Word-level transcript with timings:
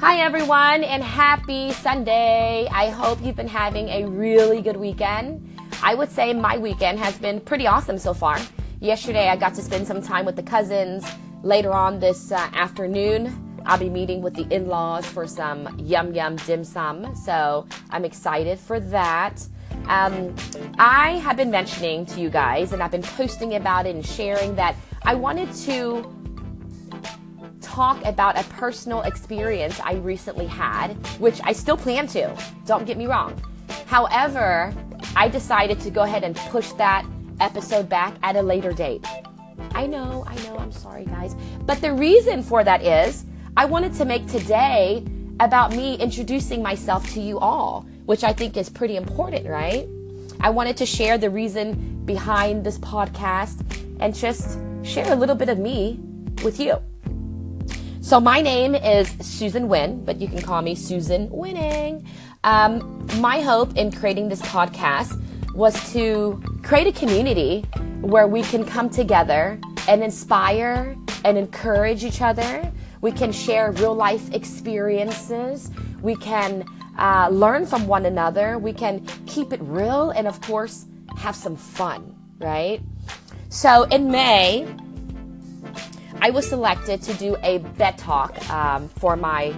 Hi, 0.00 0.20
everyone, 0.20 0.84
and 0.84 1.02
happy 1.02 1.72
Sunday. 1.72 2.68
I 2.70 2.88
hope 2.88 3.18
you've 3.20 3.34
been 3.34 3.48
having 3.48 3.88
a 3.88 4.06
really 4.06 4.62
good 4.62 4.76
weekend. 4.76 5.58
I 5.82 5.96
would 5.96 6.08
say 6.08 6.32
my 6.32 6.56
weekend 6.56 7.00
has 7.00 7.18
been 7.18 7.40
pretty 7.40 7.66
awesome 7.66 7.98
so 7.98 8.14
far. 8.14 8.38
Yesterday, 8.78 9.28
I 9.28 9.34
got 9.34 9.54
to 9.54 9.60
spend 9.60 9.88
some 9.88 10.00
time 10.00 10.24
with 10.24 10.36
the 10.36 10.42
cousins. 10.44 11.04
Later 11.42 11.72
on 11.72 11.98
this 11.98 12.30
uh, 12.30 12.36
afternoon, 12.52 13.60
I'll 13.66 13.76
be 13.76 13.90
meeting 13.90 14.22
with 14.22 14.34
the 14.34 14.46
in 14.54 14.68
laws 14.68 15.04
for 15.04 15.26
some 15.26 15.76
yum 15.80 16.14
yum 16.14 16.36
dim 16.36 16.62
sum. 16.62 17.16
So 17.16 17.66
I'm 17.90 18.04
excited 18.04 18.60
for 18.60 18.78
that. 18.78 19.44
Um, 19.88 20.32
I 20.78 21.18
have 21.24 21.36
been 21.36 21.50
mentioning 21.50 22.06
to 22.06 22.20
you 22.20 22.30
guys, 22.30 22.72
and 22.72 22.84
I've 22.84 22.92
been 22.92 23.02
posting 23.02 23.56
about 23.56 23.84
it 23.84 23.96
and 23.96 24.06
sharing 24.06 24.54
that 24.54 24.76
I 25.02 25.16
wanted 25.16 25.52
to 25.66 26.02
talk 27.78 28.04
about 28.04 28.36
a 28.36 28.42
personal 28.54 29.02
experience 29.02 29.78
I 29.78 29.92
recently 29.92 30.48
had, 30.48 30.94
which 31.20 31.40
I 31.44 31.52
still 31.52 31.76
plan 31.76 32.08
to. 32.08 32.36
Don't 32.66 32.84
get 32.84 32.96
me 32.98 33.06
wrong. 33.06 33.40
However, 33.86 34.74
I 35.14 35.28
decided 35.28 35.78
to 35.82 35.90
go 35.90 36.02
ahead 36.02 36.24
and 36.24 36.34
push 36.50 36.72
that 36.72 37.06
episode 37.38 37.88
back 37.88 38.16
at 38.24 38.34
a 38.34 38.42
later 38.42 38.72
date. 38.72 39.06
I 39.76 39.86
know, 39.86 40.24
I 40.26 40.34
know, 40.42 40.58
I'm 40.58 40.72
sorry, 40.72 41.04
guys. 41.04 41.36
But 41.66 41.80
the 41.80 41.92
reason 41.92 42.42
for 42.42 42.64
that 42.64 42.82
is 42.82 43.24
I 43.56 43.64
wanted 43.64 43.94
to 43.94 44.04
make 44.04 44.26
today 44.26 45.04
about 45.38 45.70
me 45.70 45.94
introducing 45.98 46.60
myself 46.60 47.08
to 47.12 47.20
you 47.20 47.38
all, 47.38 47.86
which 48.06 48.24
I 48.24 48.32
think 48.32 48.56
is 48.56 48.68
pretty 48.68 48.96
important, 48.96 49.46
right? 49.46 49.86
I 50.40 50.50
wanted 50.50 50.76
to 50.78 50.86
share 50.86 51.16
the 51.16 51.30
reason 51.30 52.02
behind 52.04 52.64
this 52.64 52.78
podcast 52.80 53.62
and 54.00 54.12
just 54.12 54.58
share 54.82 55.12
a 55.12 55.14
little 55.14 55.36
bit 55.36 55.48
of 55.48 55.60
me 55.60 56.00
with 56.42 56.58
you. 56.58 56.82
So 58.08 58.18
my 58.18 58.40
name 58.40 58.74
is 58.74 59.10
Suzann 59.20 59.68
Nguyen, 59.68 60.02
but 60.02 60.18
you 60.18 60.28
can 60.28 60.40
call 60.40 60.62
me 60.62 60.74
Susan 60.74 61.28
Winning. 61.28 62.08
Um, 62.42 63.06
my 63.20 63.42
hope 63.42 63.76
in 63.76 63.92
creating 63.92 64.30
this 64.30 64.40
podcast 64.40 65.12
was 65.52 65.74
to 65.92 66.42
create 66.62 66.86
a 66.86 66.92
community 66.98 67.66
where 68.00 68.26
we 68.26 68.40
can 68.44 68.64
come 68.64 68.88
together 68.88 69.60
and 69.88 70.02
inspire 70.02 70.96
and 71.26 71.36
encourage 71.36 72.02
each 72.02 72.22
other. 72.22 72.72
We 73.02 73.12
can 73.12 73.30
share 73.30 73.72
real 73.72 73.94
life 73.94 74.32
experiences. 74.32 75.70
We 76.00 76.16
can 76.16 76.64
uh, 76.98 77.28
learn 77.30 77.66
from 77.66 77.86
one 77.86 78.06
another. 78.06 78.58
We 78.58 78.72
can 78.72 79.04
keep 79.26 79.52
it 79.52 79.60
real 79.60 80.12
and, 80.12 80.26
of 80.26 80.40
course, 80.40 80.86
have 81.18 81.36
some 81.36 81.56
fun, 81.56 82.16
right? 82.38 82.80
So 83.50 83.82
in 83.82 84.10
May, 84.10 84.66
I 86.20 86.30
was 86.30 86.48
selected 86.48 87.00
to 87.02 87.14
do 87.14 87.36
a 87.44 87.58
BED 87.58 87.96
talk 87.96 88.50
um, 88.50 88.88
for 88.88 89.14
my 89.14 89.54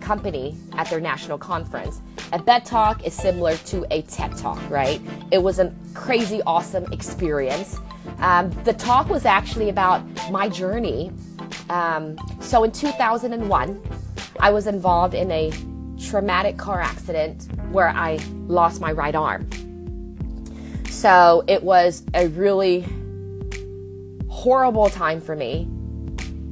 company 0.00 0.56
at 0.72 0.90
their 0.90 1.00
national 1.00 1.38
conference. 1.38 2.00
A 2.32 2.38
BED 2.38 2.66
talk 2.66 3.06
is 3.06 3.14
similar 3.14 3.56
to 3.58 3.86
a 3.92 4.02
TED 4.02 4.36
talk, 4.36 4.58
right? 4.68 5.00
It 5.30 5.38
was 5.38 5.60
a 5.60 5.72
crazy, 5.94 6.42
awesome 6.42 6.92
experience. 6.92 7.78
Um, 8.18 8.50
the 8.64 8.72
talk 8.72 9.08
was 9.08 9.24
actually 9.24 9.68
about 9.68 10.02
my 10.32 10.48
journey. 10.48 11.12
Um, 11.70 12.18
so 12.40 12.64
in 12.64 12.72
2001, 12.72 13.80
I 14.40 14.50
was 14.50 14.66
involved 14.66 15.14
in 15.14 15.30
a 15.30 15.52
traumatic 15.96 16.56
car 16.58 16.80
accident 16.80 17.46
where 17.70 17.88
I 17.88 18.18
lost 18.48 18.80
my 18.80 18.90
right 18.90 19.14
arm. 19.14 19.48
So 20.90 21.44
it 21.46 21.62
was 21.62 22.02
a 22.14 22.26
really 22.28 22.84
horrible 24.28 24.90
time 24.90 25.20
for 25.20 25.36
me 25.36 25.68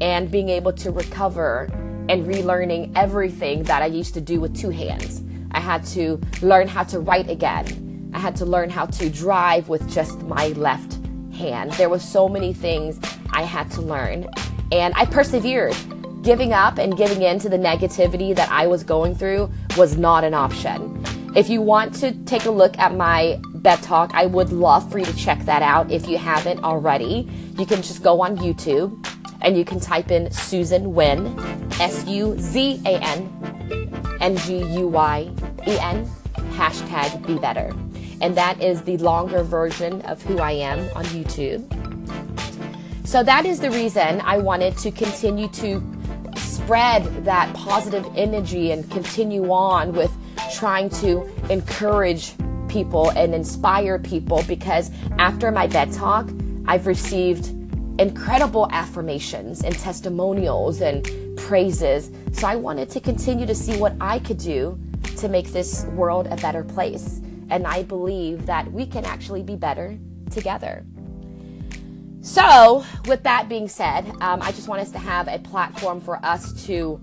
and 0.03 0.31
being 0.33 0.49
able 0.49 0.73
to 0.73 0.91
recover 0.91 1.71
and 2.09 2.27
relearning 2.27 2.93
everything 2.97 3.63
that 3.63 3.83
I 3.83 3.87
used 3.87 4.15
to 4.15 4.21
do 4.21 4.41
with 4.41 4.55
two 4.55 4.71
hands. 4.71 5.23
I 5.53 5.61
had 5.61 5.87
to 5.87 6.21
learn 6.43 6.67
how 6.67 6.83
to 6.85 6.99
write 6.99 7.31
again. 7.31 8.11
I 8.13 8.19
had 8.19 8.35
to 8.37 8.45
learn 8.45 8.69
how 8.69 8.87
to 8.87 9.09
drive 9.09 9.69
with 9.69 9.89
just 9.89 10.21
my 10.23 10.49
left 10.49 10.99
hand. 11.33 11.73
There 11.75 11.89
were 11.89 12.01
so 12.01 12.29
many 12.29 12.53
things 12.53 12.99
I 13.33 13.45
had 13.45 13.71
to 13.73 13.81
learn, 13.81 14.29
and 14.73 14.93
I 14.97 15.07
persevered. 15.07 15.77
Giving 16.23 16.53
up 16.53 16.79
and 16.79 16.97
giving 16.97 17.23
in 17.23 17.39
to 17.39 17.49
the 17.49 17.57
negativity 17.57 18.35
that 18.35 18.51
I 18.51 18.67
was 18.67 18.83
going 18.83 19.15
through 19.15 19.51
was 19.77 19.97
not 19.97 20.25
an 20.25 20.35
option. 20.35 21.01
If 21.37 21.49
you 21.49 21.63
want 21.63 21.95
to 21.97 22.13
take 22.25 22.45
a 22.45 22.51
look 22.51 22.77
at 22.79 22.95
my 22.95 23.41
BED 23.55 23.83
talk, 23.83 24.11
I 24.15 24.27
would 24.27 24.53
love 24.53 24.91
for 24.91 24.99
you 24.99 25.05
to 25.05 25.17
check 25.17 25.41
that 25.47 25.63
out 25.63 25.91
if 25.91 26.09
you 26.09 26.19
haven't 26.19 26.63
already. 26.65 27.29
You 27.57 27.67
can 27.67 27.83
just 27.83 28.03
go 28.03 28.21
on 28.21 28.37
YouTube 28.37 29.03
and 29.43 29.57
you 29.57 29.65
can 29.65 29.79
type 29.79 30.11
in 30.11 30.27
Suzann 30.27 30.93
Nguyen, 30.93 31.81
S 31.81 32.07
U 32.07 32.37
Z 32.39 32.81
A 32.87 32.99
N 32.99 34.17
N 34.21 34.37
G 34.39 34.59
U 34.79 34.89
Y 34.89 35.31
E 35.67 35.79
N, 35.79 36.09
hashtag 36.53 37.27
be 37.27 37.39
better. 37.39 37.73
And 38.21 38.37
that 38.37 38.63
is 38.63 38.83
the 38.83 38.97
longer 38.99 39.43
version 39.43 40.01
of 40.03 40.23
who 40.23 40.39
I 40.39 40.53
am 40.53 40.79
on 40.95 41.05
YouTube. 41.07 41.67
So 43.07 43.23
that 43.25 43.45
is 43.45 43.61
the 43.61 43.71
reason 43.71 44.21
I 44.25 44.39
wanted 44.39 44.79
to 44.79 44.91
continue 44.91 45.49
to 45.49 45.83
spread 46.37 47.25
that 47.25 47.53
positive 47.55 48.07
energy 48.17 48.71
and 48.71 48.89
continue 48.91 49.51
on 49.51 49.93
with 49.93 50.13
trying 50.55 50.89
to 50.91 51.29
encourage 51.51 52.33
people 52.69 53.11
and 53.11 53.35
inspire 53.35 53.99
people 53.99 54.43
because 54.45 54.91
after 55.19 55.51
my 55.51 55.67
BED 55.67 55.93
talk, 55.93 56.31
I've 56.67 56.87
received 56.87 57.53
incredible 57.99 58.69
affirmations 58.71 59.63
and 59.63 59.79
testimonials 59.79 60.81
and 60.81 61.07
praises. 61.37 62.11
So 62.33 62.47
I 62.47 62.57
wanted 62.57 62.91
to 62.91 63.01
continue 63.01 63.47
to 63.47 63.55
see 63.55 63.77
what 63.77 63.95
I 64.01 64.19
could 64.19 64.39
do 64.39 64.79
to 65.19 65.29
make 65.29 65.49
this 65.49 65.85
world 65.87 66.27
a 66.29 66.37
better 66.37 66.65
place. 66.65 67.21
And 67.51 67.67
I 67.67 67.83
believe 67.83 68.47
that 68.47 68.71
we 68.73 68.87
can 68.87 69.05
actually 69.05 69.43
be 69.43 69.57
better 69.57 69.99
together. 70.31 70.85
So, 72.23 72.85
with 73.07 73.25
that 73.25 73.49
being 73.49 73.69
said, 73.69 74.07
um, 74.21 74.41
I 74.43 74.53
just 74.53 74.69
want 74.69 74.81
us 74.81 74.93
to 74.93 74.99
have 74.99 75.27
a 75.27 75.41
platform 75.41 76.01
for 76.01 76.25
us 76.25 76.53
to 76.67 77.01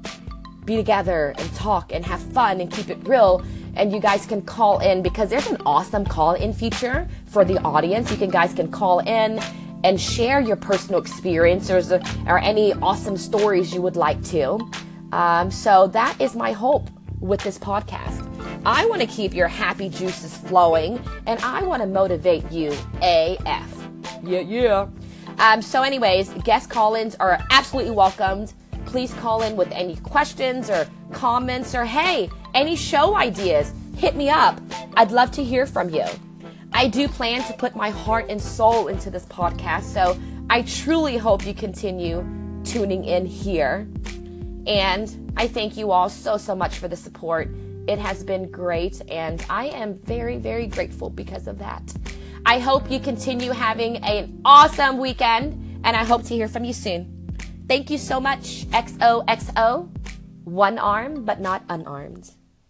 be 0.63 0.77
together 0.77 1.33
and 1.37 1.53
talk 1.55 1.91
and 1.93 2.05
have 2.05 2.21
fun 2.21 2.61
and 2.61 2.71
keep 2.71 2.89
it 2.89 2.97
real. 3.05 3.43
And 3.75 3.91
you 3.91 3.99
guys 3.99 4.25
can 4.25 4.41
call 4.41 4.79
in 4.79 5.03
because 5.03 5.29
there's 5.29 5.47
an 5.47 5.61
awesome 5.65 6.05
call 6.05 6.35
in 6.35 6.53
feature 6.53 7.07
for 7.25 7.43
the 7.43 7.59
audience. 7.63 8.09
You 8.11 8.17
can 8.17 8.29
guys 8.29 8.53
can 8.53 8.71
call 8.71 8.99
in 8.99 9.41
and 9.83 9.99
share 9.99 10.39
your 10.39 10.55
personal 10.55 10.99
experiences 10.99 11.91
or, 11.91 12.01
or 12.27 12.39
any 12.39 12.73
awesome 12.73 13.17
stories 13.17 13.73
you 13.73 13.81
would 13.81 13.95
like 13.95 14.23
to. 14.25 14.59
Um, 15.11 15.49
so 15.49 15.87
that 15.87 16.19
is 16.19 16.35
my 16.35 16.51
hope 16.51 16.89
with 17.19 17.41
this 17.41 17.57
podcast. 17.57 18.25
I 18.65 18.85
want 18.85 19.01
to 19.01 19.07
keep 19.07 19.33
your 19.33 19.47
happy 19.47 19.89
juices 19.89 20.35
flowing 20.35 21.01
and 21.25 21.39
I 21.41 21.63
want 21.63 21.81
to 21.81 21.87
motivate 21.87 22.49
you 22.51 22.71
AF. 23.01 23.89
Yeah, 24.23 24.39
yeah. 24.39 24.87
Um, 25.39 25.61
so, 25.61 25.83
anyways, 25.83 26.29
guest 26.43 26.69
call 26.69 26.95
ins 26.95 27.15
are 27.15 27.39
absolutely 27.49 27.91
welcomed. 27.91 28.53
Please 28.85 29.13
call 29.13 29.43
in 29.43 29.55
with 29.55 29.71
any 29.71 29.95
questions 29.97 30.69
or 30.69 30.87
comments 31.13 31.73
or 31.73 31.85
hey, 31.85 32.29
any 32.53 32.75
show 32.75 33.15
ideas. 33.15 33.73
Hit 33.95 34.15
me 34.15 34.29
up. 34.29 34.59
I'd 34.97 35.11
love 35.11 35.31
to 35.31 35.43
hear 35.43 35.65
from 35.65 35.89
you. 35.89 36.05
I 36.79 36.87
do 36.87 37.09
plan 37.09 37.43
to 37.43 37.51
put 37.51 37.75
my 37.75 37.89
heart 37.89 38.27
and 38.29 38.41
soul 38.41 38.87
into 38.87 39.09
this 39.09 39.25
podcast, 39.25 39.83
so 39.83 40.17
I 40.49 40.61
truly 40.61 41.17
hope 41.17 41.45
you 41.45 41.53
continue 41.53 42.25
tuning 42.63 43.03
in 43.03 43.25
here. 43.25 43.85
And 44.65 45.33
I 45.35 45.49
thank 45.49 45.75
you 45.75 45.91
all 45.91 46.07
so, 46.07 46.37
so 46.37 46.55
much 46.55 46.77
for 46.77 46.87
the 46.87 46.95
support. 46.95 47.49
It 47.89 47.99
has 47.99 48.23
been 48.23 48.49
great, 48.49 49.01
and 49.11 49.45
I 49.49 49.65
am 49.65 49.95
very, 50.05 50.37
very 50.37 50.67
grateful 50.67 51.09
because 51.09 51.47
of 51.47 51.59
that. 51.59 51.93
I 52.45 52.59
hope 52.59 52.89
you 52.89 53.01
continue 53.01 53.51
having 53.51 53.97
an 53.97 54.39
awesome 54.45 54.99
weekend, 54.99 55.81
and 55.83 55.97
I 55.97 56.05
hope 56.05 56.23
to 56.27 56.33
hear 56.33 56.47
from 56.47 56.63
you 56.63 56.71
soon. 56.71 57.35
Thank 57.67 57.89
you 57.89 57.97
so 57.97 58.21
much, 58.21 58.65
XOXO. 58.69 59.89
One 60.45 60.79
arm, 60.79 61.25
but 61.25 61.41
not 61.41 61.61
unarmed. 61.67 62.31